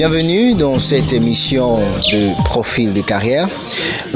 [0.00, 1.76] Bienvenue dans cette émission
[2.10, 3.50] de Profil de carrière.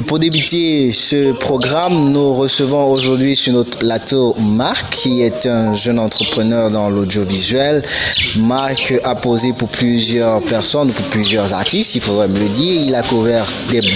[0.06, 5.98] Pour débuter ce programme, nous recevons aujourd'hui sur notre plateau Marc, qui est un jeune
[5.98, 7.82] entrepreneur dans l'audiovisuel.
[8.36, 12.80] Marc a posé pour plusieurs personnes, pour plusieurs artistes, il faudrait me le dire.
[12.86, 13.44] Il a couvert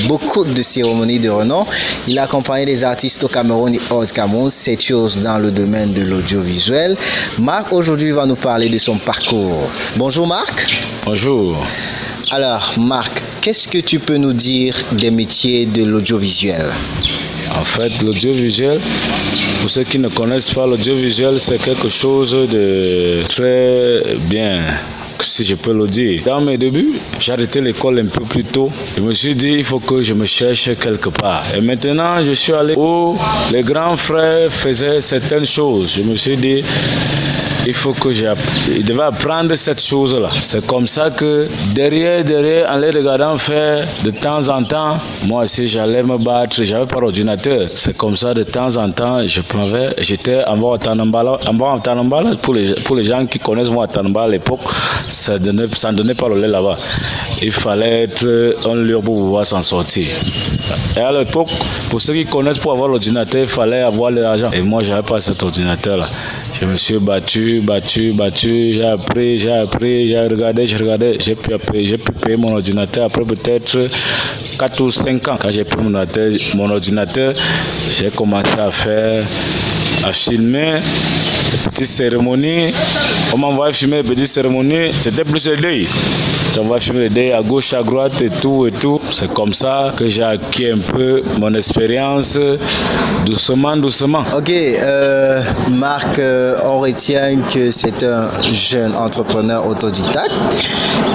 [0.07, 1.65] beaucoup de cérémonies de renom.
[2.07, 5.95] Il a accompagné des artistes au Cameroun et hors Cameroun, c'est chose dans le domaine
[5.95, 6.99] de l'audiovisuel.
[7.39, 9.71] Marc aujourd'hui va nous parler de son parcours.
[9.97, 10.67] Bonjour Marc.
[11.07, 11.57] Bonjour.
[12.31, 16.67] Alors Marc, qu'est-ce que tu peux nous dire des métiers de l'audiovisuel?
[17.59, 18.81] En fait, l'audiovisuel,
[19.61, 24.63] pour ceux qui ne connaissent pas l'audiovisuel, c'est quelque chose de très bien
[25.21, 26.23] si je peux le dire.
[26.25, 28.71] Dans mes débuts, j'ai arrêté l'école un peu plus tôt.
[28.97, 31.45] Je me suis dit, il faut que je me cherche quelque part.
[31.57, 33.17] Et maintenant, je suis allé où
[33.53, 35.95] les grands frères faisaient certaines choses.
[35.97, 36.63] Je me suis dit,
[37.69, 40.29] il faut que il devait apprendre cette chose-là.
[40.41, 45.43] C'est comme ça que derrière, derrière, en les regardant faire de temps en temps, moi
[45.43, 47.69] aussi j'allais me battre, j'avais pas d'ordinateur.
[47.75, 52.55] C'est comme ça de temps en temps, je pouvais, j'étais en bas en Tanambala, pour
[52.55, 54.61] les, pour les gens qui connaissent moi Tanambala à l'époque,
[55.11, 56.77] ça ne donnait, ça donnait pas le lait là-bas.
[57.43, 60.07] Il fallait être un lieu pour pouvoir s'en sortir.
[60.97, 61.49] Et à l'époque,
[61.91, 64.51] pour ceux qui connaissent, pour avoir l'ordinateur, il fallait avoir l'argent.
[64.53, 66.09] Et moi, j'avais pas cet ordinateur-là.
[66.61, 71.35] Je me suis battu, battu, battu, j'ai appris, j'ai appris, j'ai regardé, j'ai regardé, j'ai
[71.35, 71.53] pu,
[71.85, 73.89] j'ai pu payer mon ordinateur après peut-être
[74.59, 75.37] 4 ou 5 ans.
[75.41, 77.35] Quand j'ai pris mon ordinateur,
[77.89, 79.25] j'ai commencé à faire,
[80.05, 80.81] à filmer
[81.51, 82.73] des petites cérémonies.
[83.33, 85.87] On m'envoyait filmer des petites cérémonies, c'était plus le deuil.
[86.59, 89.01] J'envoie filmer les deuil à gauche, à droite et tout et tout.
[89.13, 92.37] C'est comme ça que j'ai acquis un peu mon expérience
[93.25, 94.25] doucement, doucement.
[94.37, 100.33] Ok, euh, Marc, euh, on retient que c'est un jeune entrepreneur autodidacte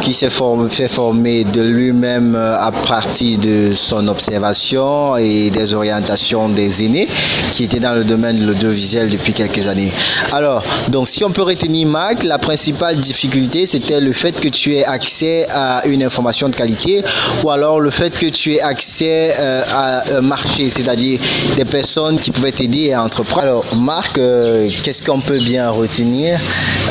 [0.02, 0.30] qui s'est
[0.69, 7.07] fait former de lui-même euh, à partir de son observation et des orientations des aînés
[7.51, 9.91] qui étaient dans le domaine de l'audiovisuel depuis quelques années.
[10.31, 14.75] Alors, donc si on peut retenir Marc, la principale difficulté c'était le fait que tu
[14.75, 17.03] aies accès à une information de qualité
[17.44, 19.33] ou alors le fait que tu aies accès
[19.83, 21.19] à un marché, c'est-à-dire
[21.55, 23.44] des personnes qui pouvaient t'aider à entreprendre.
[23.47, 24.19] Alors, Marc,
[24.83, 26.39] qu'est-ce qu'on peut bien retenir?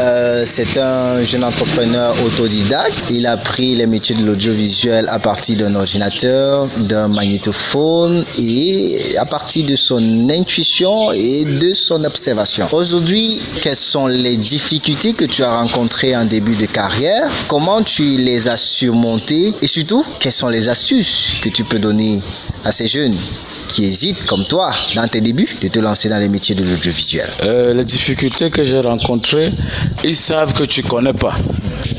[0.01, 2.99] Euh, C'est un jeune entrepreneur autodidacte.
[3.11, 9.25] Il a pris les métiers de l'audiovisuel à partir d'un ordinateur, d'un magnétophone et à
[9.25, 12.67] partir de son intuition et de son observation.
[12.73, 17.29] Aujourd'hui, quelles sont les difficultés que tu as rencontrées en début de carrière?
[17.49, 22.21] Comment tu les as surmontées Et surtout, quelles sont les astuces que tu peux donner
[22.65, 23.17] à ces jeunes
[23.69, 27.29] qui hésitent, comme toi, dans tes débuts, de te lancer dans les métiers de l'audiovisuel?
[27.43, 29.53] Euh, Les difficultés que j'ai rencontrées,
[30.05, 31.35] ils savent que tu connais pas.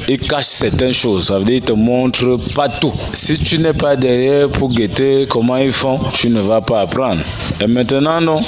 [0.08, 1.28] Ils cachent certaines choses.
[1.28, 2.94] Ça veut dire qu'ils te montrent pas tout.
[3.14, 7.22] Si tu n'es pas derrière pour guetter comment ils font, tu ne vas pas apprendre.
[7.62, 8.42] Et maintenant, non.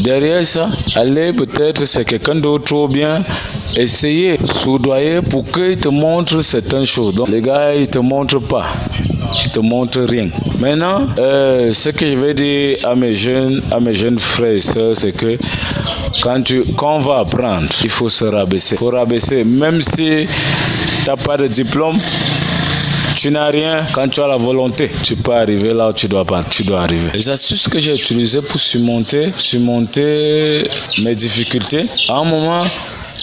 [0.00, 3.22] Derrière ça, allez, peut-être c'est quelqu'un d'autre ou bien
[3.76, 7.14] essayer, soudoyer pour qu'ils te montrent certaines choses.
[7.28, 8.66] Les gars, ils te montrent pas
[9.34, 10.28] qui te montre rien.
[10.60, 14.60] Maintenant, euh, ce que je vais dire à mes jeunes, à mes jeunes frères et
[14.60, 15.38] sœurs, c'est que
[16.22, 18.76] quand, tu, quand on va apprendre, il faut se rabaisser.
[18.76, 20.28] Il faut rabaisser, même si tu
[21.06, 21.98] n'as pas de diplôme,
[23.16, 26.24] tu n'as rien, quand tu as la volonté, tu peux arriver là où tu dois,
[26.50, 27.10] tu dois arriver.
[27.14, 30.64] Les astuces que j'ai utilisées pour surmonter, surmonter
[31.02, 32.64] mes difficultés, à un moment,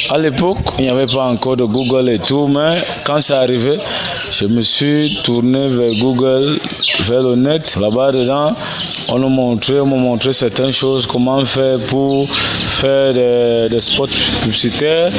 [0.09, 3.77] à l'époque, il n'y avait pas encore de Google et tout, mais quand c'est arrivé,
[4.29, 6.59] je me suis tourné vers Google,
[7.01, 7.77] vers le net.
[7.79, 8.55] Là-bas dedans,
[9.09, 14.07] on nous montrait, on montré certaines choses, comment faire pour faire des, des, spots
[14.41, 15.11] publicitaires,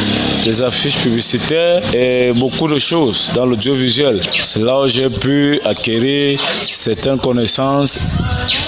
[0.44, 4.21] des affiches publicitaires et beaucoup de choses dans l'audiovisuel.
[4.43, 7.99] C'est là où j'ai pu acquérir certaines connaissances,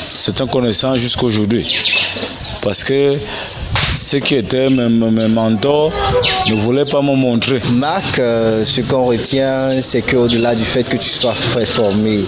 [0.09, 1.67] certaines connaissances jusqu'aujourd'hui.
[2.61, 3.19] Parce que
[4.05, 5.91] ceux qui étaient mes, mes, mentors
[6.47, 7.61] ne voulaient pas me montrer.
[7.73, 12.23] Marc, euh, ce qu'on retient, c'est qu'au-delà du fait que tu sois formé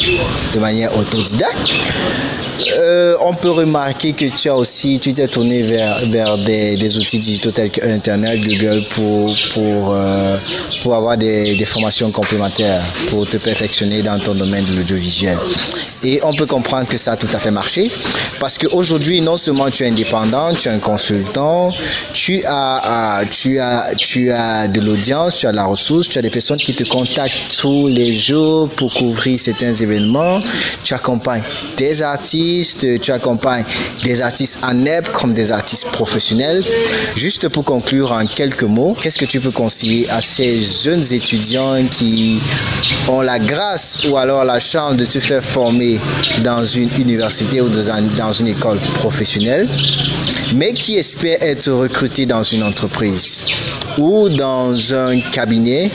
[0.55, 1.71] de manière autodidacte,
[2.59, 6.99] euh, on peut remarquer que tu as aussi, tu t'es tourné vers, vers des, des,
[6.99, 10.37] outils digitaux tels que Internet, Google pour, pour, euh,
[10.83, 15.39] pour avoir des, des, formations complémentaires, pour te perfectionner dans ton domaine de l'audiovisuel.
[16.03, 17.91] Et on peut comprendre que ça a tout à fait marché
[18.39, 21.73] parce qu'aujourd'hui, non seulement tu es indépendant, tu es un consultant,
[22.13, 26.23] tu as, tu as, tu as de l'audience, tu as de la ressource, tu as
[26.23, 30.41] des personnes qui te contactent tous les jours pour couvrir certains événements,
[30.85, 31.43] tu accompagnes
[31.77, 32.46] des artistes
[33.01, 33.65] tu accompagnes
[34.05, 36.65] des artistes en NEP comme des artistes professionnels.
[37.15, 41.85] Juste pour conclure en quelques mots, qu'est-ce que tu peux conseiller à ces jeunes étudiants
[41.91, 42.41] qui
[43.09, 45.99] ont la grâce ou alors la chance de se faire former
[46.43, 49.69] dans une université ou dans une école professionnelle,
[50.55, 53.45] mais qui espèrent être recrutés dans une entreprise?
[53.99, 55.91] Ou dans un cabinet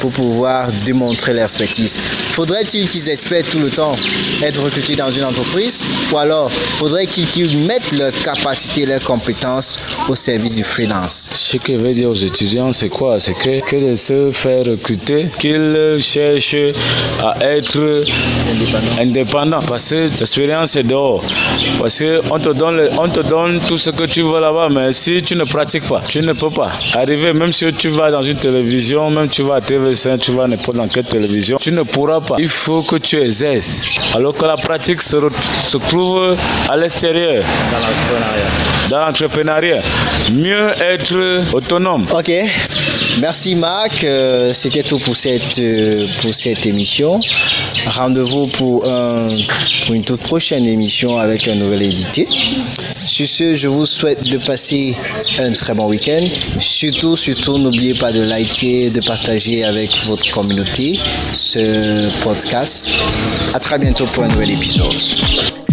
[0.00, 1.98] pour pouvoir démontrer leur expertise.
[1.98, 3.94] Faudrait-il qu'ils espèrent tout le temps
[4.42, 9.78] être recrutés dans une entreprise ou alors faudrait qu'ils mettent leurs capacités, leurs compétences
[10.08, 11.30] au service du freelance?
[11.32, 13.18] Ce que veut dire aux étudiants, c'est quoi?
[13.18, 16.56] C'est que, que de se faire recruter, qu'ils cherchent
[17.22, 18.04] à être
[19.00, 19.60] indépendants.
[19.66, 21.22] Parce que l'expérience est dehors.
[21.78, 25.22] Parce qu'on te, donne on te donne tout ce que tu veux là-bas, mais si
[25.22, 28.38] tu ne pratiques pas, tu ne peux pas arriver, même si tu vas dans une
[28.38, 32.20] télévision, même tu vas à TV5, tu vas n'importe dans quelle télévision, tu ne pourras
[32.20, 32.36] pas.
[32.38, 33.88] Il faut que tu exerces.
[34.14, 35.16] Alors que la pratique se,
[35.66, 36.36] se trouve
[36.68, 37.44] à l'extérieur.
[38.90, 39.80] Dans l'entrepreneuriat.
[40.32, 42.06] Mieux être autonome.
[42.12, 42.30] Ok.
[43.20, 47.20] Merci Marc, euh, c'était tout pour cette, euh, pour cette émission.
[47.86, 52.26] Rendez-vous pour, pour une toute prochaine émission avec un nouvel invité.
[52.96, 54.96] Sur ce, je vous souhaite de passer
[55.38, 56.26] un très bon week-end.
[56.58, 60.98] Surtout, surtout, n'oubliez pas de liker, de partager avec votre communauté
[61.32, 62.92] ce podcast.
[63.52, 65.63] À très bientôt pour un nouvel épisode.